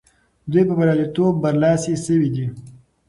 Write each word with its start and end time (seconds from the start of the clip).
دوی 0.51 0.63
په 0.67 0.73
بریالیتوب 0.79 1.33
برلاسي 1.43 1.93
سوي 2.05 2.29
دي. 2.35 2.45